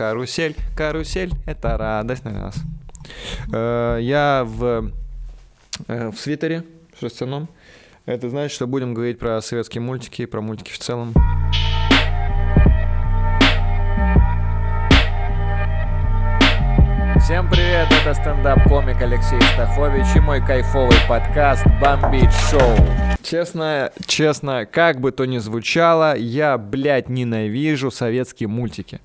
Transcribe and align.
Карусель, 0.00 0.54
карусель, 0.76 1.32
это 1.44 1.76
радость 1.76 2.24
на 2.24 2.30
нас. 2.30 2.54
Э, 3.52 3.98
я 4.00 4.44
в, 4.46 4.92
э, 5.88 6.10
в 6.10 6.16
свитере 6.16 6.62
шерстяном. 7.00 7.48
Это 8.06 8.30
значит, 8.30 8.54
что 8.54 8.68
будем 8.68 8.94
говорить 8.94 9.18
про 9.18 9.40
советские 9.40 9.80
мультики, 9.80 10.24
про 10.26 10.40
мультики 10.40 10.70
в 10.70 10.78
целом. 10.78 11.14
Всем 17.24 17.50
привет, 17.50 17.88
это 17.90 18.14
стендап-комик 18.14 19.02
Алексей 19.02 19.40
Стахович 19.54 20.14
и 20.14 20.20
мой 20.20 20.40
кайфовый 20.40 20.96
подкаст 21.08 21.66
«Бомбить 21.80 22.32
шоу». 22.48 22.76
Честно, 23.22 23.92
честно, 24.06 24.64
как 24.64 25.00
бы 25.00 25.10
то 25.10 25.26
ни 25.26 25.38
звучало, 25.38 26.16
я, 26.16 26.56
блядь, 26.56 27.08
ненавижу 27.08 27.90
советские 27.90 28.48
мультики. 28.48 29.00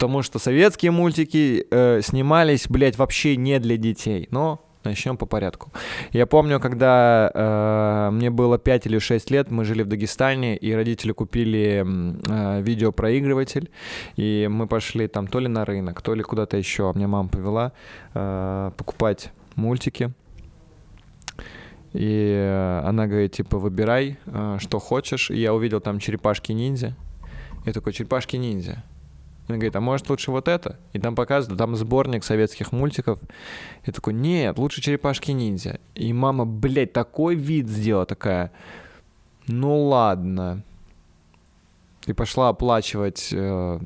Потому 0.00 0.22
что 0.22 0.38
советские 0.38 0.92
мультики 0.92 1.66
э, 1.70 2.00
снимались, 2.02 2.68
блядь, 2.70 2.96
вообще 2.96 3.36
не 3.36 3.58
для 3.58 3.76
детей. 3.76 4.28
Но 4.30 4.58
Начнем 4.82 5.18
по 5.18 5.26
порядку. 5.26 5.70
Я 6.12 6.24
помню, 6.24 6.58
когда 6.58 7.30
э, 7.34 8.10
мне 8.10 8.30
было 8.30 8.56
5 8.56 8.86
или 8.86 8.98
6 8.98 9.30
лет, 9.30 9.50
мы 9.50 9.66
жили 9.66 9.82
в 9.82 9.88
Дагестане, 9.88 10.56
и 10.56 10.72
родители 10.72 11.12
купили 11.12 11.84
э, 11.84 12.62
видеопроигрыватель, 12.62 13.68
и 14.16 14.48
мы 14.50 14.66
пошли 14.66 15.06
там 15.06 15.26
то 15.26 15.38
ли 15.38 15.48
на 15.48 15.66
рынок, 15.66 16.00
то 16.00 16.14
ли 16.14 16.22
куда-то 16.22 16.56
еще. 16.56 16.90
Мне 16.94 17.06
мама 17.06 17.28
повела 17.28 17.72
э, 18.14 18.70
покупать 18.78 19.32
мультики. 19.54 20.14
И 21.92 22.32
э, 22.38 22.82
она 22.86 23.06
говорит, 23.06 23.32
типа, 23.32 23.58
выбирай, 23.58 24.16
э, 24.24 24.56
что 24.60 24.78
хочешь. 24.78 25.30
И 25.30 25.36
я 25.36 25.52
увидел 25.52 25.80
там 25.82 25.98
черепашки-ниндзя. 25.98 26.96
Я 27.66 27.72
такой, 27.74 27.92
черепашки-ниндзя. 27.92 28.82
Он 29.50 29.58
говорит, 29.58 29.76
а 29.76 29.80
может 29.80 30.08
лучше 30.08 30.30
вот 30.30 30.48
это? 30.48 30.78
И 30.92 30.98
там 30.98 31.14
показывают, 31.14 31.58
там 31.58 31.76
сборник 31.76 32.24
советских 32.24 32.72
мультиков. 32.72 33.18
Я 33.84 33.92
такой, 33.92 34.14
нет, 34.14 34.58
лучше 34.58 34.80
черепашки-ниндзя. 34.80 35.80
И 35.94 36.12
мама, 36.12 36.44
блядь, 36.46 36.92
такой 36.92 37.34
вид 37.34 37.68
сделала 37.68 38.06
такая. 38.06 38.52
Ну 39.46 39.88
ладно. 39.88 40.62
И 42.06 42.12
пошла 42.12 42.48
оплачивать 42.48 43.30
э, 43.32 43.80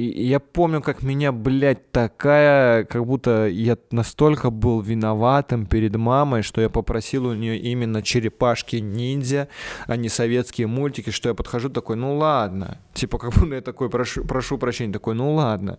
и 0.00 0.26
я 0.26 0.40
помню, 0.40 0.80
как 0.80 1.02
меня, 1.02 1.32
блядь, 1.32 1.90
такая, 1.92 2.84
как 2.84 3.04
будто 3.04 3.46
я 3.48 3.76
настолько 3.90 4.50
был 4.50 4.80
виноватым 4.80 5.66
перед 5.66 5.96
мамой, 5.96 6.42
что 6.42 6.60
я 6.60 6.68
попросил 6.68 7.26
у 7.26 7.34
нее 7.34 7.58
именно 7.58 8.02
черепашки-ниндзя, 8.02 9.48
а 9.86 9.96
не 9.96 10.08
советские 10.08 10.66
мультики, 10.66 11.10
что 11.10 11.28
я 11.28 11.34
подхожу 11.34 11.68
такой, 11.68 11.96
ну 11.96 12.16
ладно. 12.16 12.78
Типа, 12.94 13.18
как 13.18 13.32
будто 13.34 13.54
я 13.54 13.60
такой, 13.60 13.90
прошу, 13.90 14.24
прошу 14.24 14.58
прощения, 14.58 14.92
такой, 14.92 15.14
ну 15.14 15.34
ладно. 15.34 15.78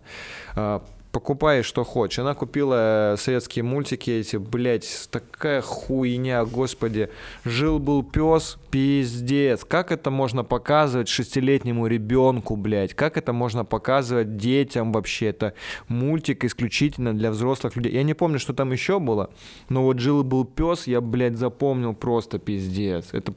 А, 0.54 0.84
покупай, 1.12 1.62
что 1.62 1.84
хочешь. 1.84 2.18
Она 2.18 2.34
купила 2.34 3.14
советские 3.18 3.62
мультики 3.62 4.10
эти, 4.10 4.36
блядь, 4.36 5.08
такая 5.10 5.60
хуйня, 5.60 6.44
господи. 6.44 7.10
Жил-был 7.44 8.02
пес, 8.02 8.56
пиздец. 8.70 9.64
Как 9.64 9.92
это 9.92 10.10
можно 10.10 10.42
показывать 10.42 11.08
шестилетнему 11.08 11.86
ребенку, 11.86 12.56
блядь? 12.56 12.94
Как 12.94 13.16
это 13.16 13.32
можно 13.32 13.64
показывать 13.64 14.36
детям 14.36 14.92
вообще? 14.92 15.26
Это 15.26 15.54
мультик 15.88 16.44
исключительно 16.44 17.12
для 17.12 17.30
взрослых 17.30 17.76
людей. 17.76 17.92
Я 17.92 18.02
не 18.02 18.14
помню, 18.14 18.38
что 18.38 18.54
там 18.54 18.72
еще 18.72 18.98
было, 18.98 19.30
но 19.68 19.84
вот 19.84 19.98
жил-был 19.98 20.46
пес, 20.46 20.86
я, 20.86 21.00
блядь, 21.00 21.36
запомнил 21.36 21.94
просто 21.94 22.38
пиздец. 22.38 23.10
Это 23.12 23.34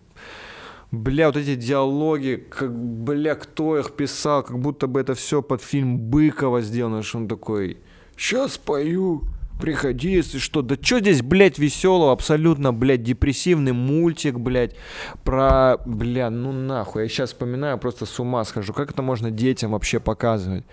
Бля, 0.91 1.27
вот 1.27 1.37
эти 1.37 1.55
диалоги, 1.55 2.45
как, 2.49 2.73
бля, 2.73 3.35
кто 3.35 3.77
их 3.77 3.91
писал, 3.93 4.43
как 4.43 4.59
будто 4.59 4.87
бы 4.87 4.99
это 4.99 5.13
все 5.13 5.41
под 5.41 5.61
фильм 5.61 5.97
Быкова 5.97 6.61
сделано, 6.61 7.01
что 7.01 7.17
он 7.17 7.27
такой, 7.27 7.79
сейчас 8.15 8.57
пою, 8.57 9.23
приходи, 9.59 10.11
если 10.11 10.37
что. 10.37 10.61
Да 10.61 10.75
что 10.79 10.99
здесь, 10.99 11.21
блядь, 11.21 11.57
веселого, 11.57 12.11
абсолютно, 12.11 12.71
блядь, 12.71 13.03
депрессивный 13.03 13.73
мультик, 13.73 14.37
блядь, 14.37 14.75
про, 15.23 15.77
бля, 15.85 16.29
ну 16.29 16.51
нахуй, 16.51 17.03
я 17.03 17.09
сейчас 17.09 17.31
вспоминаю, 17.31 17.77
просто 17.77 18.05
с 18.05 18.19
ума 18.19 18.43
схожу, 18.45 18.73
как 18.73 18.91
это 18.91 19.01
можно 19.01 19.31
детям 19.31 19.71
вообще 19.71 19.99
показывать. 19.99 20.63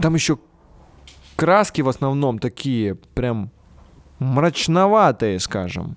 Там 0.00 0.14
еще 0.14 0.38
краски 1.36 1.82
в 1.82 1.88
основном 1.88 2.38
такие, 2.38 2.94
прям 2.94 3.50
мрачноватые, 4.18 5.38
скажем 5.38 5.96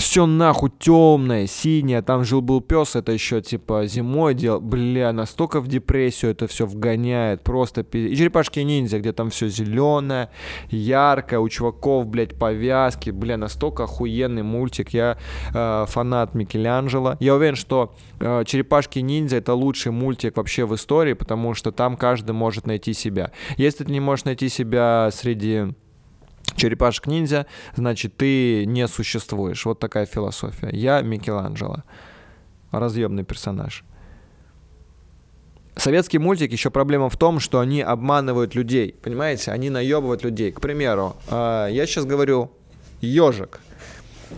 все 0.00 0.26
нахуй 0.26 0.72
темное, 0.78 1.46
синее, 1.46 2.02
там 2.02 2.24
жил-был 2.24 2.60
пес, 2.60 2.96
это 2.96 3.12
еще 3.12 3.42
типа 3.42 3.86
зимой 3.86 4.34
делал, 4.34 4.60
бля, 4.60 5.12
настолько 5.12 5.60
в 5.60 5.68
депрессию 5.68 6.32
это 6.32 6.46
все 6.46 6.66
вгоняет, 6.66 7.42
просто 7.42 7.82
И 7.82 8.16
черепашки 8.16 8.60
ниндзя, 8.60 8.98
где 8.98 9.12
там 9.12 9.30
все 9.30 9.48
зеленое, 9.48 10.30
яркое, 10.70 11.38
у 11.38 11.48
чуваков, 11.48 12.06
блядь, 12.06 12.38
повязки, 12.38 13.10
бля, 13.10 13.36
настолько 13.36 13.84
охуенный 13.84 14.42
мультик, 14.42 14.90
я 14.90 15.18
э, 15.54 15.84
фанат 15.86 16.34
Микеланджело, 16.34 17.16
я 17.20 17.34
уверен, 17.34 17.56
что 17.56 17.94
э, 18.18 18.44
черепашки 18.46 19.00
ниндзя 19.00 19.36
это 19.36 19.54
лучший 19.54 19.92
мультик 19.92 20.38
вообще 20.38 20.64
в 20.64 20.74
истории, 20.74 21.12
потому 21.12 21.54
что 21.54 21.72
там 21.72 21.96
каждый 21.96 22.32
может 22.32 22.66
найти 22.66 22.94
себя. 22.94 23.32
Если 23.58 23.84
ты 23.84 23.92
не 23.92 24.00
можешь 24.00 24.24
найти 24.24 24.48
себя 24.48 25.10
среди 25.12 25.74
черепашек-ниндзя, 26.56 27.46
значит, 27.74 28.16
ты 28.16 28.64
не 28.66 28.86
существуешь. 28.88 29.64
Вот 29.64 29.78
такая 29.78 30.06
философия. 30.06 30.70
Я 30.72 31.00
Микеланджело. 31.02 31.82
Разъемный 32.70 33.24
персонаж. 33.24 33.84
Советский 35.76 36.18
мультик 36.18 36.52
еще 36.52 36.70
проблема 36.70 37.08
в 37.08 37.16
том, 37.16 37.40
что 37.40 37.60
они 37.60 37.80
обманывают 37.80 38.54
людей. 38.54 38.94
Понимаете? 39.02 39.50
Они 39.52 39.70
наебывают 39.70 40.22
людей. 40.22 40.52
К 40.52 40.60
примеру, 40.60 41.16
а, 41.28 41.68
я 41.68 41.86
сейчас 41.86 42.04
говорю 42.04 42.50
ежик. 43.00 43.60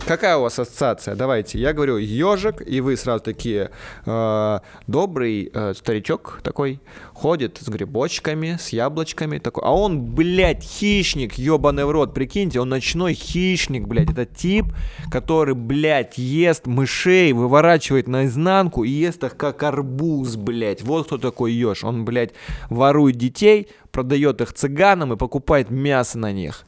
Какая 0.07 0.37
у 0.37 0.41
вас 0.41 0.57
ассоциация? 0.59 1.15
Давайте, 1.15 1.59
я 1.59 1.71
говорю 1.71 1.97
ежик, 1.97 2.61
и 2.65 2.81
вы 2.81 2.97
сразу 2.97 3.23
такие 3.23 3.69
э, 4.05 4.59
добрый 4.87 5.49
э, 5.53 5.73
старичок 5.75 6.41
такой 6.43 6.81
ходит 7.13 7.59
с 7.61 7.69
грибочками, 7.69 8.57
с 8.59 8.69
яблочками 8.69 9.37
такой, 9.37 9.63
а 9.63 9.71
он, 9.71 10.03
блядь, 10.03 10.63
хищник, 10.63 11.35
ебаный 11.35 11.85
в 11.85 11.91
рот, 11.91 12.13
прикиньте, 12.13 12.59
он 12.59 12.69
ночной 12.69 13.13
хищник, 13.13 13.87
блядь, 13.87 14.09
это 14.09 14.25
тип, 14.25 14.65
который, 15.11 15.55
блядь, 15.55 16.17
ест 16.17 16.65
мышей, 16.65 17.31
выворачивает 17.31 18.07
наизнанку 18.07 18.83
и 18.83 18.89
ест 18.89 19.23
их 19.23 19.37
как 19.37 19.63
арбуз, 19.63 20.35
блядь, 20.35 20.81
вот 20.81 21.05
кто 21.05 21.17
такой 21.17 21.53
еж, 21.53 21.83
он, 21.83 22.03
блядь, 22.03 22.31
ворует 22.69 23.15
детей, 23.15 23.69
продает 23.91 24.41
их 24.41 24.53
цыганам 24.53 25.13
и 25.13 25.17
покупает 25.17 25.69
мясо 25.69 26.17
на 26.17 26.31
них 26.33 26.65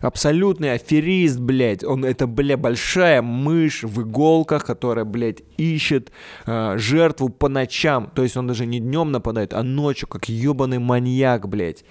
абсолютный 0.00 0.72
аферист, 0.72 1.38
блядь. 1.38 1.84
Он 1.84 2.04
это, 2.04 2.26
бля, 2.26 2.56
большая 2.56 3.22
мышь 3.22 3.82
в 3.82 4.02
иголках, 4.02 4.64
которая, 4.64 5.04
блядь, 5.04 5.42
ищет 5.56 6.10
э, 6.46 6.74
жертву 6.78 7.28
по 7.28 7.48
ночам. 7.48 8.10
То 8.14 8.22
есть 8.22 8.36
он 8.36 8.46
даже 8.46 8.66
не 8.66 8.80
днем 8.80 9.12
нападает, 9.12 9.54
а 9.54 9.62
ночью, 9.62 10.08
как 10.08 10.28
ебаный 10.28 10.78
маньяк, 10.78 11.48
блядь. 11.48 11.84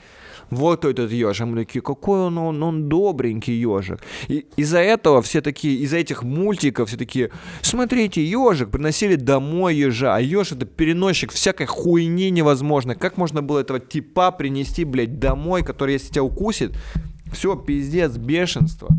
Вот 0.50 0.86
этот 0.86 1.12
ежик. 1.12 1.48
Мы 1.48 1.66
такие, 1.66 1.82
какой 1.82 2.20
он, 2.20 2.38
он, 2.38 2.62
он 2.62 2.88
добренький 2.88 3.54
ежик. 3.54 4.00
И 4.28 4.46
из-за 4.58 4.80
этого 4.80 5.22
все 5.22 5.42
такие, 5.42 5.78
из-за 5.80 5.98
этих 5.98 6.24
мультиков 6.24 6.90
все 6.90 6.98
такие, 6.98 7.32
смотрите, 7.62 8.24
ежик, 8.24 8.70
приносили 8.70 9.16
домой 9.16 9.76
ежа, 9.76 10.16
а 10.16 10.20
еж 10.20 10.52
это 10.52 10.66
переносчик 10.66 11.32
всякой 11.32 11.66
хуйни 11.66 12.30
невозможно. 12.30 12.96
Как 12.96 13.18
можно 13.18 13.42
было 13.42 13.60
этого 13.60 13.80
типа 13.80 14.32
принести, 14.32 14.84
блядь, 14.84 15.20
домой, 15.20 15.64
который, 15.64 15.94
если 15.94 16.12
тебя 16.12 16.24
укусит, 16.24 16.78
все, 17.32 17.56
пиздец, 17.56 18.18
бешенство. 18.18 18.90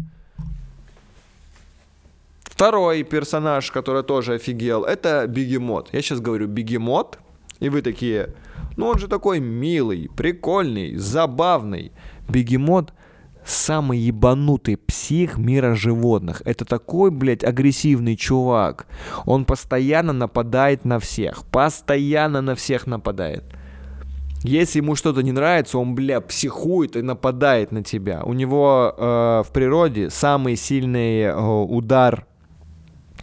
Второй 2.43 3.03
персонаж, 3.03 3.71
который 3.71 4.03
тоже 4.03 4.35
офигел, 4.35 4.85
это 4.85 5.27
Бегемот. 5.27 5.91
Я 5.93 6.01
сейчас 6.01 6.21
говорю 6.21 6.47
Бегемот, 6.47 7.19
и 7.61 7.69
вы 7.69 7.83
такие, 7.83 8.35
ну 8.77 8.87
он 8.87 8.99
же 8.99 9.09
такой 9.09 9.41
милый, 9.41 10.09
прикольный, 10.17 10.97
забавный. 10.97 11.93
Бегемот 12.29 12.93
самый 13.45 13.99
ебанутый 13.99 14.77
псих 14.77 15.39
мира 15.39 15.75
животных. 15.75 16.43
Это 16.45 16.65
такой, 16.65 17.11
блядь, 17.11 17.45
агрессивный 17.45 18.17
чувак. 18.17 18.87
Он 19.25 19.45
постоянно 19.45 20.13
нападает 20.13 20.85
на 20.85 20.99
всех. 20.99 21.45
Постоянно 21.47 22.41
на 22.41 22.55
всех 22.55 22.87
нападает. 22.87 23.45
Если 24.47 24.79
ему 24.79 24.95
что-то 24.95 25.23
не 25.23 25.33
нравится, 25.33 25.79
он, 25.79 25.95
бля, 25.95 26.21
психует 26.21 26.97
и 26.97 27.03
нападает 27.03 27.73
на 27.73 27.83
тебя. 27.83 28.23
У 28.25 28.33
него 28.33 28.95
э, 28.97 29.43
в 29.45 29.53
природе 29.53 30.09
самый 30.11 30.57
сильный 30.57 31.23
э, 31.23 31.35
удар 31.35 32.27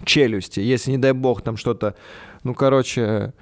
челюсти. 0.04 0.60
Если, 0.60 0.92
не 0.92 0.98
дай 0.98 1.14
бог, 1.14 1.42
там 1.42 1.58
что-то... 1.58 1.96
Ну, 2.44 2.54
короче... 2.54 3.34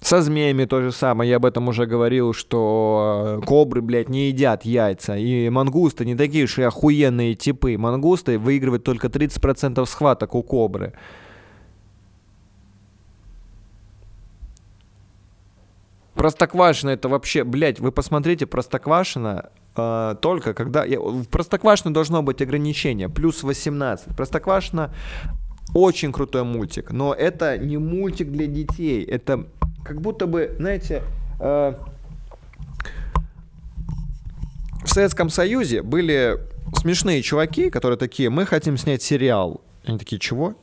Со 0.00 0.20
змеями 0.20 0.66
то 0.66 0.82
же 0.82 0.92
самое, 0.92 1.30
я 1.30 1.36
об 1.36 1.46
этом 1.46 1.66
уже 1.68 1.86
говорил, 1.86 2.34
что 2.34 3.38
э, 3.42 3.46
кобры, 3.46 3.80
блядь, 3.80 4.10
не 4.10 4.28
едят 4.28 4.64
яйца. 4.64 5.16
И 5.16 5.48
мангусты 5.48 6.04
не 6.04 6.14
такие 6.14 6.44
уж 6.44 6.58
и 6.58 6.62
охуенные 6.62 7.34
типы. 7.34 7.78
Мангусты 7.78 8.38
выигрывают 8.38 8.84
только 8.84 9.08
30% 9.08 9.84
схваток 9.86 10.34
у 10.34 10.42
кобры. 10.42 10.92
Простоквашино 16.14 16.90
это 16.90 17.08
вообще, 17.08 17.44
блядь, 17.44 17.80
вы 17.80 17.92
посмотрите 17.92 18.46
Простоквашино 18.46 19.50
э, 19.76 20.14
только 20.20 20.54
когда... 20.54 20.84
Я, 20.84 21.00
в 21.00 21.24
Простоквашино 21.24 21.92
должно 21.92 22.22
быть 22.22 22.40
ограничение, 22.40 23.08
плюс 23.08 23.42
18. 23.42 24.16
Простоквашино 24.16 24.94
очень 25.74 26.12
крутой 26.12 26.44
мультик, 26.44 26.92
но 26.92 27.12
это 27.12 27.58
не 27.58 27.78
мультик 27.78 28.30
для 28.30 28.46
детей, 28.46 29.04
это 29.04 29.46
как 29.84 30.00
будто 30.00 30.26
бы, 30.26 30.54
знаете, 30.58 31.02
э, 31.40 31.74
в 34.84 34.88
Советском 34.88 35.30
Союзе 35.30 35.82
были 35.82 36.38
смешные 36.76 37.22
чуваки, 37.22 37.70
которые 37.70 37.98
такие, 37.98 38.30
мы 38.30 38.46
хотим 38.46 38.76
снять 38.76 39.02
сериал. 39.02 39.62
Они 39.84 39.98
такие, 39.98 40.18
чего? 40.18 40.54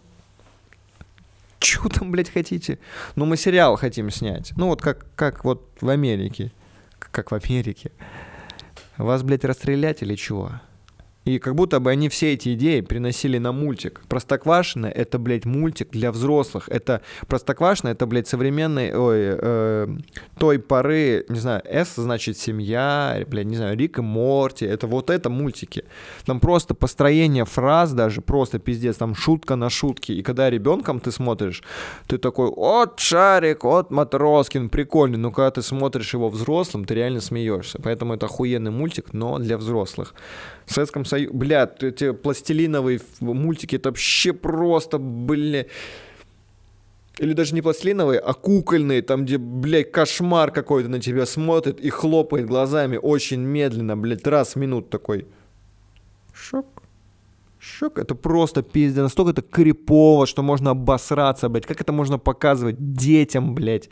Чего 1.62 1.90
там, 1.90 2.12
блядь, 2.12 2.32
хотите? 2.32 2.80
Ну, 3.16 3.26
мы 3.26 3.38
сериал 3.38 3.76
хотим 3.76 4.10
снять. 4.10 4.52
Ну, 4.58 4.68
вот 4.68 4.82
как, 4.82 5.06
как 5.16 5.46
вот 5.46 5.78
в 5.80 5.90
Америке. 5.90 6.52
Как 6.98 7.32
в 7.32 7.36
Америке. 7.36 7.92
Вас, 8.98 9.22
блядь, 9.22 9.46
расстрелять 9.46 10.02
или 10.02 10.16
чего? 10.16 10.54
И 11.24 11.38
как 11.38 11.54
будто 11.54 11.80
бы 11.80 11.92
они 11.92 12.10
все 12.10 12.34
эти 12.34 12.54
идеи 12.56 12.82
приносили 12.82 13.38
на 13.38 13.52
мультик. 13.52 14.02
Простоквашино— 14.08 14.88
это, 14.96 15.20
блядь, 15.20 15.46
мультик 15.46 15.90
для 15.92 16.12
взрослых. 16.12 16.68
Это 16.68 17.02
Простоквашино— 17.28 17.90
это, 17.92 18.08
блядь, 18.08 18.28
современный, 18.28 18.96
ой, 18.96 19.20
э, 19.20 19.88
той 20.40 20.60
поры, 20.60 21.26
не 21.30 21.40
знаю, 21.40 21.62
С 21.66 21.96
значит 21.96 22.38
семья, 22.38 23.24
блядь, 23.28 23.46
не 23.46 23.56
знаю, 23.56 23.78
Рик 23.78 24.00
и 24.00 24.02
Морти. 24.02 24.66
Это 24.66 24.88
вот 24.88 25.12
это 25.12 25.30
мультики. 25.30 25.84
Там 26.26 26.40
просто 26.40 26.74
построение 26.74 27.46
фраз 27.46 27.94
даже, 27.94 28.22
просто 28.22 28.58
пиздец, 28.58 28.98
там 28.98 29.14
шутка 29.14 29.56
на 29.56 29.70
шутке. 29.70 30.14
И 30.14 30.24
когда 30.24 30.50
ребенком 30.50 31.00
ты 31.00 31.12
смотришь, 31.12 31.62
ты 32.08 32.18
такой, 32.18 32.50
от 32.50 33.00
Шарик, 33.00 33.64
от 33.64 33.92
Матроскин, 33.92 34.70
прикольный. 34.70 35.20
Но 35.20 35.32
когда 35.32 35.52
ты 35.52 35.62
смотришь 35.62 36.14
его 36.14 36.30
взрослым, 36.30 36.86
ты 36.86 36.96
реально 36.96 37.22
смеешься. 37.22 37.80
Поэтому 37.84 38.16
это 38.16 38.26
охуенный 38.26 38.72
мультик, 38.72 39.14
но 39.14 39.38
для 39.38 39.58
взрослых. 39.58 40.16
В 40.72 40.74
Советском 40.74 41.04
Союзе, 41.04 41.34
блядь, 41.34 41.84
эти 41.84 42.14
пластилиновые 42.14 43.02
мультики, 43.20 43.76
это 43.76 43.90
вообще 43.90 44.32
просто, 44.32 45.00
бля... 45.00 45.66
Или 47.20 47.34
даже 47.34 47.54
не 47.54 47.62
пластилиновые, 47.62 48.22
а 48.22 48.34
кукольные, 48.34 49.02
там, 49.02 49.26
где, 49.26 49.38
блядь, 49.38 49.92
кошмар 49.92 50.50
какой-то 50.50 50.88
на 50.88 51.02
тебя 51.02 51.26
смотрит 51.26 51.82
и 51.82 51.90
хлопает 51.90 52.46
глазами 52.46 52.96
очень 52.96 53.42
медленно, 53.42 53.98
блядь, 53.98 54.26
раз 54.26 54.56
в 54.56 54.60
минут 54.60 54.90
такой. 54.90 55.28
Шок. 56.34 56.84
Шок, 57.60 58.00
это 58.00 58.16
просто 58.16 58.62
пиздец, 58.62 59.04
настолько 59.04 59.32
это 59.32 59.42
крипово, 59.42 60.26
что 60.26 60.42
можно 60.42 60.72
обосраться, 60.72 61.50
блядь. 61.50 61.66
Как 61.66 61.82
это 61.82 61.92
можно 61.92 62.18
показывать 62.18 62.78
детям, 62.96 63.56
блядь? 63.56 63.90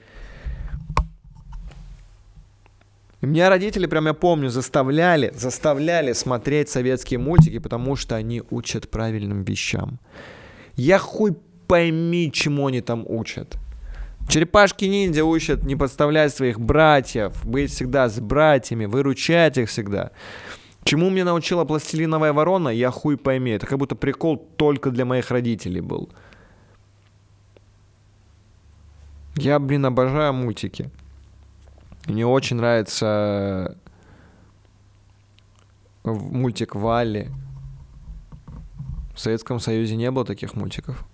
И 3.22 3.26
меня 3.26 3.50
родители, 3.50 3.86
прям 3.86 4.08
я 4.08 4.14
помню, 4.14 4.50
заставляли, 4.50 5.32
заставляли 5.36 6.14
смотреть 6.14 6.70
советские 6.70 7.20
мультики, 7.20 7.60
потому 7.60 7.96
что 7.96 8.16
они 8.16 8.44
учат 8.50 8.90
правильным 8.90 9.44
вещам. 9.44 10.00
Я 10.76 11.00
хуй 11.00 11.36
пойми, 11.68 12.32
чему 12.32 12.68
они 12.68 12.82
там 12.82 13.04
учат. 13.06 13.58
Черепашки-ниндзя 14.30 15.26
учат 15.26 15.64
не 15.64 15.76
подставлять 15.76 16.34
своих 16.34 16.60
братьев, 16.60 17.34
быть 17.46 17.72
всегда 17.72 18.08
с 18.08 18.20
братьями, 18.20 18.86
выручать 18.86 19.58
их 19.58 19.70
всегда. 19.70 20.12
Чему 20.84 21.10
меня 21.10 21.26
научила 21.26 21.66
пластилиновая 21.66 22.32
ворона, 22.32 22.70
я 22.70 22.90
хуй 22.92 23.18
пойми. 23.18 23.52
Это 23.52 23.66
как 23.66 23.78
будто 23.80 23.96
прикол 23.96 24.38
только 24.38 24.92
для 24.92 25.04
моих 25.04 25.30
родителей 25.30 25.82
был. 25.82 26.10
Я, 29.36 29.60
блин, 29.60 29.86
обожаю 29.86 30.34
мультики. 30.34 30.90
Мне 32.10 32.26
очень 32.26 32.58
нравится 32.58 33.78
э, 36.04 36.12
мультик 36.12 36.74
Валли. 36.74 37.30
В 39.14 39.20
Советском 39.20 39.60
Союзе 39.60 39.96
не 39.96 40.10
было 40.10 40.26
таких 40.26 40.56
мультиков. 40.56 41.06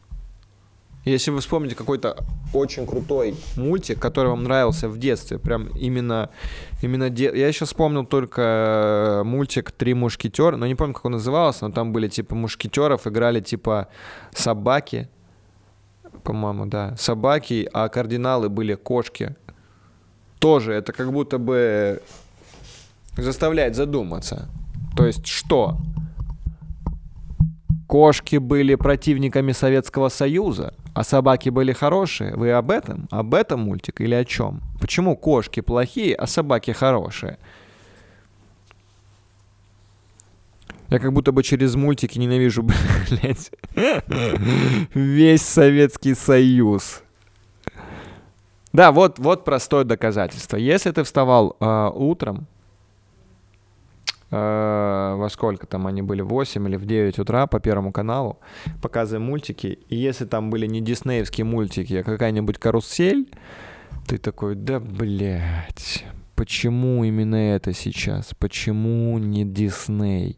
Если 1.03 1.31
вы 1.31 1.41
вспомните 1.41 1.75
какой-то 1.75 2.17
очень 2.53 2.87
крутой 2.87 3.35
мультик, 3.57 3.99
который 3.99 4.29
вам 4.29 4.43
нравился 4.43 4.87
в 4.87 4.97
детстве, 4.97 5.37
прям 5.37 5.67
именно, 5.67 6.29
именно 6.81 7.09
де... 7.09 7.25
я 7.25 7.51
сейчас 7.51 7.69
вспомнил 7.69 8.05
только 8.05 8.41
э, 9.21 9.23
мультик 9.23 9.71
«Три 9.71 9.93
мушкетера», 9.93 10.55
но 10.55 10.65
не 10.65 10.75
помню, 10.75 10.93
как 10.93 11.05
он 11.05 11.11
назывался, 11.11 11.67
но 11.67 11.73
там 11.73 11.91
были 11.91 12.07
типа 12.07 12.35
мушкетеров, 12.35 13.05
играли 13.05 13.41
типа 13.41 13.89
собаки, 14.31 15.09
по-моему, 16.23 16.65
да, 16.65 16.95
собаки, 16.97 17.69
а 17.73 17.89
кардиналы 17.89 18.49
были 18.49 18.75
кошки 18.75 19.35
тоже 20.39 20.73
это 20.73 20.93
как 20.93 21.11
будто 21.11 21.37
бы 21.37 22.01
заставляет 23.17 23.75
задуматься. 23.75 24.49
То 24.95 25.05
есть 25.05 25.25
что? 25.27 25.77
Кошки 27.87 28.37
были 28.37 28.75
противниками 28.75 29.51
Советского 29.51 30.09
Союза, 30.09 30.73
а 30.93 31.03
собаки 31.03 31.49
были 31.49 31.71
хорошие. 31.71 32.35
Вы 32.35 32.51
об 32.51 32.71
этом? 32.71 33.07
Об 33.11 33.33
этом 33.35 33.61
мультик 33.61 34.01
или 34.01 34.15
о 34.15 34.25
чем? 34.25 34.61
Почему 34.79 35.15
кошки 35.15 35.59
плохие, 35.61 36.15
а 36.15 36.25
собаки 36.25 36.71
хорошие? 36.71 37.37
Я 40.89 40.99
как 40.99 41.13
будто 41.13 41.31
бы 41.31 41.43
через 41.43 41.75
мультики 41.75 42.17
ненавижу, 42.17 42.63
блядь, 43.09 43.51
весь 44.93 45.41
Советский 45.41 46.15
Союз. 46.15 47.01
Да, 48.75 48.91
вот, 48.91 49.19
вот 49.19 49.45
простое 49.45 49.85
доказательство. 49.85 50.57
Если 50.57 50.91
ты 50.91 51.03
вставал 51.03 51.55
э, 51.61 51.91
утром, 51.95 52.45
э, 54.31 55.15
во 55.17 55.29
сколько 55.29 55.65
там 55.65 55.87
они 55.87 56.01
были, 56.01 56.21
в 56.21 56.27
8 56.27 56.67
или 56.67 56.75
в 56.75 56.85
9 56.85 57.19
утра 57.19 57.47
по 57.47 57.61
Первому 57.61 57.93
каналу, 57.93 58.37
показывая 58.81 59.25
мультики, 59.25 59.79
и 59.87 59.95
если 59.95 60.25
там 60.25 60.49
были 60.49 60.67
не 60.67 60.81
диснеевские 60.81 61.45
мультики, 61.45 61.93
а 61.93 62.03
какая-нибудь 62.03 62.57
карусель, 62.57 63.29
ты 64.07 64.17
такой, 64.17 64.55
да, 64.55 64.81
блядь, 64.81 66.03
почему 66.35 67.05
именно 67.05 67.55
это 67.55 67.71
сейчас? 67.71 68.33
Почему 68.37 69.17
не 69.19 69.45
Дисней? 69.45 70.37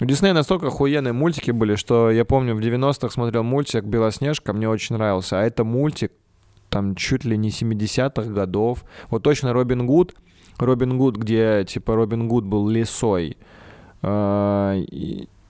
У 0.00 0.04
Диснея 0.06 0.34
настолько 0.34 0.66
охуенные 0.68 1.12
мультики 1.12 1.52
были, 1.52 1.76
что 1.76 2.10
я 2.10 2.24
помню, 2.24 2.56
в 2.56 2.58
90-х 2.58 3.10
смотрел 3.10 3.44
мультик 3.44 3.84
«Белоснежка», 3.84 4.52
мне 4.52 4.68
очень 4.68 4.96
нравился. 4.96 5.38
А 5.38 5.42
это 5.42 5.62
мультик 5.62 6.10
там 6.68 6.96
чуть 6.96 7.24
ли 7.24 7.36
не 7.36 7.50
70-х 7.50 8.28
годов. 8.32 8.84
Вот 9.08 9.22
точно 9.22 9.52
Робин 9.52 9.86
Гуд, 9.86 10.16
Робин 10.58 10.98
Гуд, 10.98 11.16
где 11.16 11.64
типа 11.64 11.94
Робин 11.94 12.26
Гуд 12.26 12.44
был 12.44 12.68
лисой. 12.68 13.36
А, 14.02 14.76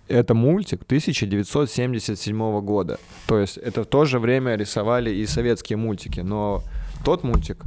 это 0.08 0.34
мультик 0.34 0.82
1977 0.82 2.60
года. 2.60 2.98
То 3.26 3.38
есть 3.38 3.56
это 3.56 3.84
в 3.84 3.86
то 3.86 4.04
же 4.04 4.18
время 4.18 4.56
рисовали 4.56 5.10
и 5.10 5.24
советские 5.24 5.78
мультики. 5.78 6.20
Но 6.20 6.62
тот 7.02 7.24
мультик 7.24 7.62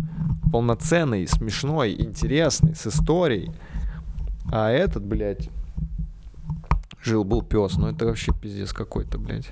полноценный, 0.51 1.27
смешной, 1.27 1.95
интересный, 1.97 2.75
с 2.75 2.85
историей. 2.85 3.51
А 4.51 4.69
этот, 4.69 5.03
блядь, 5.03 5.49
Жил-был 7.07 7.41
пес, 7.41 7.77
ну 7.77 7.87
это 7.87 8.05
вообще 8.05 8.33
пиздец 8.33 8.73
какой-то, 8.73 9.17
блядь. 9.17 9.49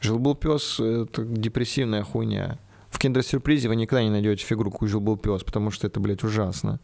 Жил-был 0.00 0.34
пес 0.34 0.80
это 0.80 1.24
депрессивная 1.24 2.02
хуйня. 2.02 2.58
В 2.88 2.98
киндер-сюрпризе 2.98 3.68
вы 3.68 3.76
никогда 3.76 4.02
не 4.02 4.08
найдете 4.08 4.46
фигурку 4.46 4.86
«Жил-был 4.86 5.18
пес», 5.18 5.42
потому 5.42 5.70
что 5.70 5.86
это, 5.86 6.00
блядь, 6.00 6.24
ужасно. 6.24 6.80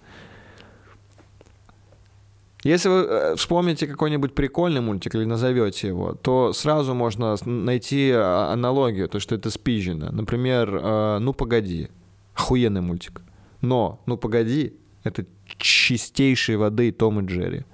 Если 2.63 2.91
вы 2.91 2.97
э, 2.97 3.37
вспомните 3.37 3.87
какой-нибудь 3.87 4.35
прикольный 4.35 4.83
мультик 4.83 5.15
или 5.15 5.25
назовете 5.25 5.89
его, 5.89 6.13
то 6.13 6.53
сразу 6.53 6.93
можно 6.93 7.35
найти 7.47 8.13
а, 8.15 8.53
аналогию, 8.53 9.09
то, 9.09 9.19
что 9.19 9.35
это 9.35 9.51
спизжено. 9.51 10.13
Например, 10.13 10.69
э, 10.75 11.19
«Ну, 11.21 11.33
погоди». 11.33 11.89
Охуенный 12.35 12.83
мультик. 12.83 13.23
Но 13.63 14.03
«Ну, 14.05 14.19
погоди»— 14.19 14.75
это 15.05 15.25
чистейшей 15.57 16.57
воды 16.57 16.93
Том 16.93 17.21
и 17.21 17.27
Джерри 17.27 17.65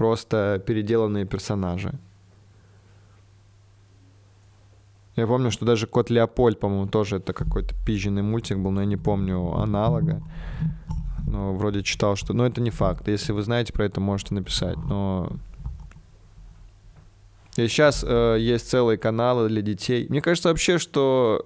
просто 0.00 0.62
переделанные 0.66 1.26
персонажи. 1.26 1.92
Я 5.14 5.26
помню, 5.26 5.50
что 5.50 5.66
даже 5.66 5.86
Кот 5.86 6.08
Леопольд, 6.08 6.58
по-моему, 6.58 6.86
тоже 6.88 7.16
это 7.16 7.34
какой-то 7.34 7.74
пизженный 7.84 8.22
мультик 8.22 8.56
был, 8.56 8.70
но 8.70 8.80
я 8.80 8.86
не 8.86 8.96
помню 8.96 9.52
аналога. 9.56 10.22
Но 11.26 11.52
вроде 11.52 11.82
читал, 11.82 12.16
что... 12.16 12.32
Но 12.32 12.46
это 12.46 12.62
не 12.62 12.70
факт. 12.70 13.08
Если 13.08 13.32
вы 13.32 13.42
знаете 13.42 13.74
про 13.74 13.84
это, 13.84 14.00
можете 14.00 14.32
написать. 14.32 14.78
Но... 14.88 15.30
И 17.56 17.68
сейчас 17.68 18.02
э, 18.02 18.38
есть 18.40 18.70
целые 18.70 18.96
каналы 18.96 19.50
для 19.50 19.60
детей. 19.60 20.06
Мне 20.08 20.22
кажется 20.22 20.48
вообще, 20.48 20.78
что 20.78 21.44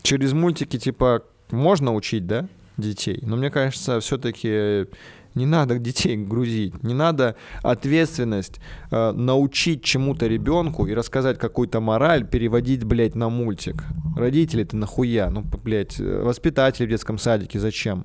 через 0.00 0.32
мультики, 0.32 0.78
типа, 0.78 1.22
можно 1.50 1.92
учить, 1.92 2.26
да? 2.26 2.48
Детей. 2.76 3.20
Но 3.22 3.36
мне 3.36 3.50
кажется, 3.50 4.00
все-таки 4.00 4.86
Не 5.34 5.46
надо 5.46 5.78
детей 5.78 6.16
грузить. 6.28 6.82
Не 6.82 6.94
надо 6.94 7.36
ответственность 7.62 8.60
э, 8.90 9.12
научить 9.12 9.82
чему-то 9.82 10.26
ребенку 10.26 10.86
и 10.86 10.92
рассказать 10.94 11.38
какую-то 11.38 11.80
мораль, 11.80 12.26
переводить, 12.26 12.84
блядь, 12.84 13.14
на 13.14 13.30
мультик. 13.30 13.84
Родители-то 14.16 14.76
нахуя? 14.76 15.30
Ну, 15.30 15.42
блядь, 15.64 15.98
воспитатели 15.98 16.84
в 16.86 16.90
детском 16.90 17.16
садике 17.16 17.58
зачем? 17.58 18.04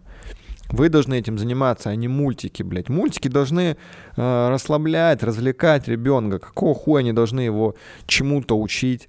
Вы 0.70 0.90
должны 0.90 1.16
этим 1.16 1.38
заниматься, 1.38 1.90
а 1.90 1.96
не 1.96 2.08
мультики, 2.08 2.64
блядь. 2.64 2.90
Мультики 2.90 3.28
должны 3.28 3.76
э, 4.16 4.50
расслаблять, 4.50 5.24
развлекать 5.24 5.88
ребенка. 5.88 6.40
Какого 6.40 6.76
хуя 6.76 7.00
они 7.00 7.14
должны 7.14 7.42
его 7.42 7.76
чему-то 8.06 8.58
учить? 8.60 9.08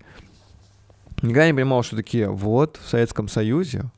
Никогда 1.23 1.49
не 1.49 1.55
понимал, 1.55 1.83
что 1.83 1.97
такие, 1.97 2.29
вот, 2.29 2.79
в 2.85 2.89
Советском 2.89 3.29
Союзе 3.29 3.91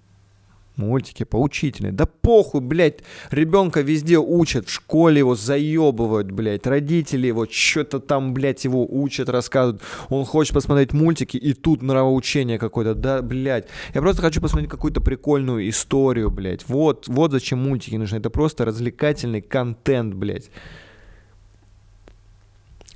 мультики 0.80 1.24
поучительные. 1.24 1.92
Да 1.92 2.06
похуй, 2.06 2.60
блядь, 2.60 2.98
ребенка 3.30 3.82
везде 3.82 4.18
учат, 4.18 4.66
в 4.66 4.70
школе 4.70 5.18
его 5.18 5.34
заебывают, 5.34 6.30
блядь, 6.30 6.66
родители 6.66 7.26
его 7.26 7.46
что-то 7.50 8.00
там, 8.00 8.34
блядь, 8.34 8.64
его 8.64 8.86
учат, 8.88 9.28
рассказывают. 9.28 9.82
Он 10.08 10.24
хочет 10.24 10.54
посмотреть 10.54 10.92
мультики, 10.92 11.36
и 11.36 11.52
тут 11.52 11.82
нравоучение 11.82 12.58
какое-то, 12.58 12.94
да, 12.94 13.22
блядь. 13.22 13.66
Я 13.94 14.00
просто 14.00 14.22
хочу 14.22 14.40
посмотреть 14.40 14.70
какую-то 14.70 15.00
прикольную 15.00 15.68
историю, 15.68 16.30
блядь. 16.30 16.68
Вот, 16.68 17.08
вот 17.08 17.32
зачем 17.32 17.58
мультики 17.60 17.96
нужны. 17.96 18.16
Это 18.16 18.30
просто 18.30 18.64
развлекательный 18.64 19.40
контент, 19.40 20.14
блядь. 20.14 20.50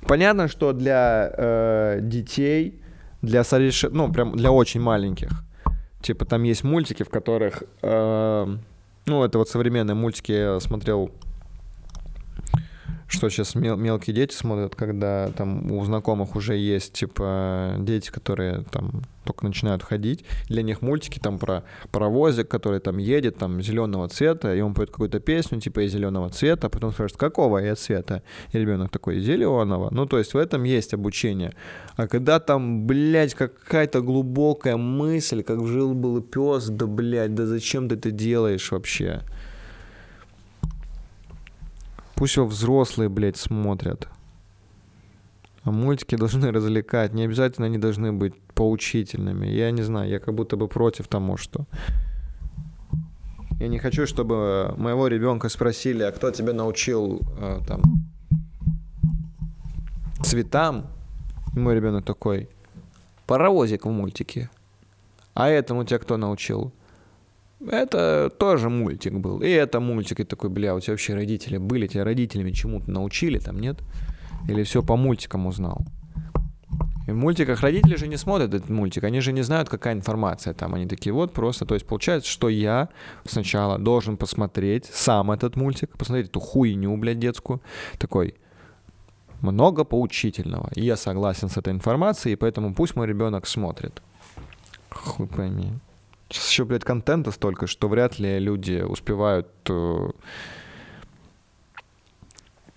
Понятно, 0.07 0.47
что 0.47 0.73
для 0.73 1.31
э, 1.35 1.99
детей, 2.01 2.79
для 3.21 3.43
ну, 3.91 4.11
прям 4.11 4.35
для 4.35 4.51
очень 4.51 4.81
маленьких, 4.81 5.29
Типа 6.05 6.23
там 6.23 6.43
есть 6.43 6.63
мультики, 6.63 7.01
в 7.01 7.09
которых... 7.09 7.63
Э, 7.81 8.45
ну, 9.07 9.23
это 9.23 9.39
вот 9.39 9.49
современные 9.49 9.95
мультики 9.95 10.33
я 10.33 10.59
смотрел 10.59 11.09
что 13.15 13.29
сейчас 13.29 13.55
мел- 13.55 13.77
мелкие 13.77 14.13
дети 14.13 14.33
смотрят, 14.33 14.75
когда 14.75 15.29
там 15.29 15.71
у 15.71 15.83
знакомых 15.85 16.35
уже 16.35 16.55
есть, 16.55 16.93
типа, 16.93 17.75
дети, 17.79 18.11
которые 18.11 18.63
там 18.71 19.03
только 19.23 19.45
начинают 19.45 19.83
ходить. 19.83 20.23
Для 20.49 20.61
них 20.61 20.81
мультики 20.81 21.19
там 21.19 21.39
про 21.39 21.63
паровозик, 21.91 22.47
который 22.47 22.79
там 22.79 22.97
едет, 22.97 23.37
там 23.37 23.61
зеленого 23.61 24.07
цвета, 24.07 24.53
и 24.53 24.61
он 24.61 24.73
поет 24.73 24.91
какую-то 24.91 25.19
песню, 25.19 25.59
типа, 25.59 25.85
из 25.85 25.93
зеленого 25.93 26.29
цвета, 26.29 26.67
а 26.67 26.69
потом 26.69 26.91
спрашивает, 26.91 27.19
какого 27.19 27.57
я 27.57 27.75
цвета? 27.75 28.21
И 28.51 28.59
ребенок 28.59 28.91
такой, 28.91 29.19
зеленого. 29.19 29.89
Ну, 29.91 30.05
то 30.05 30.17
есть 30.17 30.33
в 30.33 30.37
этом 30.37 30.63
есть 30.63 30.93
обучение. 30.93 31.53
А 31.95 32.07
когда 32.07 32.39
там, 32.39 32.85
блядь, 32.85 33.33
какая-то 33.33 34.01
глубокая 34.01 34.77
мысль, 34.77 35.41
как 35.41 35.65
жил-был 35.65 36.21
пес, 36.21 36.67
да, 36.67 36.85
блядь, 36.85 37.33
да 37.33 37.45
зачем 37.45 37.87
ты 37.87 37.95
это 37.95 38.11
делаешь 38.11 38.71
вообще? 38.71 39.21
Пусть 42.15 42.37
его 42.37 42.47
взрослые, 42.47 43.09
блядь, 43.09 43.37
смотрят. 43.37 44.07
А 45.63 45.71
мультики 45.71 46.15
должны 46.17 46.51
развлекать. 46.51 47.13
Не 47.13 47.23
обязательно 47.23 47.67
они 47.67 47.77
должны 47.77 48.13
быть 48.13 48.33
поучительными. 48.53 49.47
Я 49.47 49.71
не 49.71 49.83
знаю, 49.83 50.09
я 50.09 50.19
как 50.19 50.33
будто 50.33 50.57
бы 50.57 50.67
против 50.67 51.07
тому, 51.07 51.37
что... 51.37 51.65
Я 53.59 53.69
не 53.69 53.79
хочу, 53.79 54.05
чтобы 54.05 54.73
моего 54.77 55.07
ребенка 55.07 55.47
спросили, 55.47 56.03
а 56.03 56.11
кто 56.11 56.29
тебя 56.31 56.51
научил 56.51 57.21
э, 57.39 57.61
там 57.65 57.81
цветам? 60.21 60.87
И 61.55 61.59
мой 61.59 61.73
ребенок 61.73 62.03
такой, 62.03 62.49
паровозик 63.25 63.85
в 63.85 63.89
мультике. 63.89 64.49
А 65.33 65.47
этому 65.47 65.85
тебя 65.85 65.99
кто 65.99 66.17
научил? 66.17 66.73
Это 67.61 68.29
тоже 68.37 68.69
мультик 68.69 69.13
был. 69.13 69.41
И 69.41 69.49
это 69.49 69.79
мультик. 69.79 70.19
И 70.19 70.23
такой, 70.23 70.49
бля, 70.49 70.75
у 70.75 70.79
тебя 70.79 70.93
вообще 70.93 71.13
родители 71.13 71.57
были? 71.57 71.87
Тебя 71.87 72.03
родителями 72.03 72.51
чему-то 72.51 72.91
научили 72.91 73.39
там, 73.39 73.59
нет? 73.59 73.77
Или 74.47 74.63
все 74.63 74.83
по 74.83 74.95
мультикам 74.95 75.47
узнал? 75.47 75.85
И 77.07 77.11
в 77.11 77.15
мультиках 77.15 77.61
родители 77.61 77.95
же 77.97 78.07
не 78.07 78.17
смотрят 78.17 78.53
этот 78.53 78.69
мультик, 78.69 79.03
они 79.03 79.19
же 79.19 79.31
не 79.31 79.43
знают, 79.43 79.69
какая 79.69 79.93
информация 79.93 80.53
там. 80.53 80.73
Они 80.73 80.87
такие, 80.87 81.13
вот 81.13 81.33
просто, 81.33 81.65
то 81.65 81.75
есть 81.75 81.85
получается, 81.85 82.29
что 82.29 82.49
я 82.49 82.89
сначала 83.25 83.77
должен 83.77 84.17
посмотреть 84.17 84.85
сам 84.85 85.31
этот 85.31 85.55
мультик, 85.55 85.97
посмотреть 85.97 86.29
эту 86.29 86.39
хуйню, 86.39 86.97
блядь, 86.97 87.19
детскую. 87.19 87.61
Такой, 87.99 88.35
много 89.41 89.83
поучительного. 89.83 90.69
И 90.75 90.81
я 90.81 90.95
согласен 90.95 91.47
с 91.47 91.57
этой 91.57 91.73
информацией, 91.73 92.33
и 92.33 92.37
поэтому 92.37 92.73
пусть 92.73 92.95
мой 92.95 93.05
ребенок 93.05 93.45
смотрит. 93.45 94.01
Хуй 94.89 95.27
пойми. 95.27 95.73
Сейчас 96.29 96.49
еще, 96.49 96.65
блядь, 96.65 96.83
контента 96.83 97.31
столько, 97.31 97.67
что 97.67 97.87
вряд 97.87 98.17
ли 98.17 98.39
люди 98.39 98.81
успевают 98.81 99.47
э, 99.69 100.09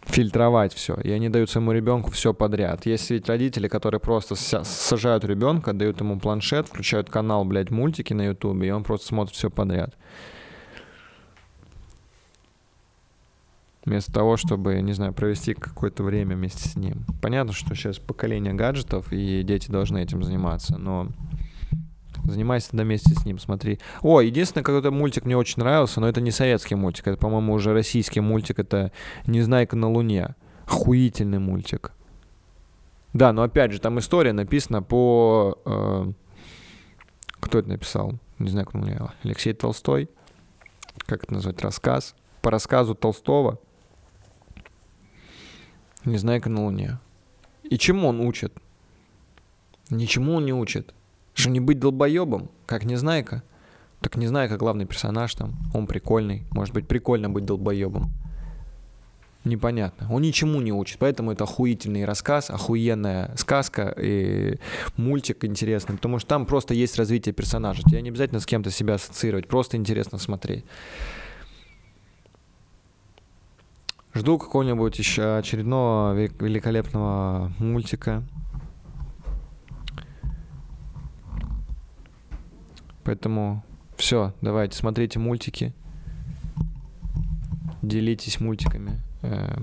фильтровать 0.03 0.75
все. 0.75 0.95
И 0.97 1.11
они 1.11 1.29
дают 1.29 1.51
своему 1.51 1.73
ребенку 1.73 2.11
все 2.11 2.35
подряд. 2.35 2.85
Есть 2.87 3.11
ведь 3.11 3.29
родители, 3.29 3.69
которые 3.69 4.01
просто 4.01 4.35
сажают 4.35 5.25
ребенка, 5.25 5.73
дают 5.73 6.01
ему 6.01 6.19
планшет, 6.19 6.69
включают 6.69 7.09
канал, 7.09 7.45
блядь, 7.45 7.71
мультики 7.71 8.13
на 8.13 8.27
ютубе, 8.27 8.69
и 8.69 8.71
он 8.71 8.85
просто 8.85 9.07
смотрит 9.07 9.37
все 9.37 9.51
подряд. 9.51 9.97
Вместо 13.85 14.13
того, 14.13 14.37
чтобы, 14.37 14.81
не 14.83 14.93
знаю, 14.93 15.15
провести 15.15 15.55
какое-то 15.55 16.03
время 16.03 16.37
вместе 16.37 16.69
с 16.69 16.77
ним. 16.77 17.07
Понятно, 17.23 17.55
что 17.55 17.75
сейчас 17.75 17.99
поколение 17.99 18.53
гаджетов, 18.53 19.11
и 19.13 19.43
дети 19.43 19.71
должны 19.71 20.03
этим 20.03 20.23
заниматься, 20.23 20.77
но 20.77 21.09
Занимайся 22.31 22.71
тогда 22.71 22.85
вместе 22.85 23.15
с 23.15 23.25
ним, 23.25 23.39
смотри. 23.39 23.79
О, 24.03 24.21
единственный 24.21 24.63
какой-то 24.63 24.91
мультик 24.91 25.25
мне 25.25 25.37
очень 25.37 25.63
нравился, 25.63 26.01
но 26.01 26.09
это 26.09 26.21
не 26.21 26.31
советский 26.31 26.75
мультик, 26.75 27.07
это, 27.07 27.17
по-моему, 27.17 27.55
уже 27.55 27.73
российский 27.73 28.21
мультик, 28.21 28.59
это 28.59 28.93
«Незнайка 29.27 29.77
на 29.77 29.91
Луне». 29.91 30.35
Охуительный 30.67 31.39
мультик. 31.39 31.93
Да, 33.15 33.33
но 33.33 33.43
опять 33.43 33.73
же, 33.73 33.81
там 33.81 33.99
история 33.99 34.35
написана 34.35 34.83
по... 34.83 35.59
Э, 35.65 36.13
кто 37.41 37.59
это 37.59 37.71
написал? 37.71 38.19
Не 38.39 38.51
знаю, 38.51 38.67
как 38.67 38.75
он 38.75 39.11
Алексей 39.23 39.55
Толстой. 39.55 40.11
Как 41.07 41.25
это 41.25 41.33
назвать? 41.33 41.63
Рассказ. 41.63 42.15
По 42.43 42.51
рассказу 42.51 42.95
Толстого. 42.95 43.59
Незнайка 46.05 46.51
на 46.51 46.65
Луне. 46.65 46.99
И 47.63 47.79
чему 47.79 48.09
он 48.09 48.21
учит? 48.21 48.53
Ничему 49.91 50.35
он 50.35 50.45
не 50.45 50.53
учит. 50.53 50.95
Что 51.39 51.51
не 51.51 51.61
быть 51.61 51.79
долбоебом, 51.79 52.51
как 52.67 52.83
Незнайка. 52.85 53.45
Так 54.01 54.17
Незнайка 54.17 54.57
главный 54.57 54.87
персонаж 54.87 55.33
там, 55.37 55.55
он 55.73 55.87
прикольный. 55.87 56.43
Может 56.51 56.75
быть, 56.75 56.89
прикольно 56.89 57.31
быть 57.31 57.45
долбоебом. 57.45 58.11
Непонятно. 59.45 60.13
Он 60.13 60.21
ничему 60.21 60.61
не 60.61 60.73
учит, 60.73 60.99
поэтому 60.99 61.31
это 61.31 61.45
охуительный 61.45 62.05
рассказ, 62.05 62.51
охуенная 62.51 63.37
сказка 63.37 63.95
и 63.97 64.59
мультик 64.97 65.45
интересный, 65.45 65.95
потому 65.95 66.19
что 66.19 66.29
там 66.29 66.45
просто 66.45 66.75
есть 66.75 66.97
развитие 66.97 67.33
персонажа. 67.33 67.85
Тебе 67.85 68.03
не 68.03 68.09
обязательно 68.09 68.41
с 68.41 68.47
кем-то 68.47 68.73
себя 68.73 68.95
ассоциировать, 68.95 69.47
просто 69.47 69.77
интересно 69.77 70.19
смотреть. 70.19 70.65
Жду 74.13 74.39
какого-нибудь 74.39 74.99
еще 74.99 75.37
очередного 75.37 76.15
великолепного 76.15 77.53
мультика. 77.61 78.25
Поэтому 83.09 83.65
все, 83.97 84.35
давайте, 84.43 84.77
смотрите 84.77 85.19
мультики, 85.19 85.73
делитесь 87.81 88.39
мультиками. 88.39 89.01
Э, 89.23 89.63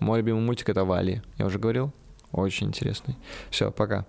мой 0.00 0.18
любимый 0.18 0.42
мультик 0.42 0.68
это 0.68 0.84
Вали. 0.84 1.22
Я 1.38 1.46
уже 1.46 1.58
говорил? 1.58 1.94
Очень 2.30 2.66
интересный. 2.66 3.16
Все, 3.48 3.70
пока. 3.70 4.04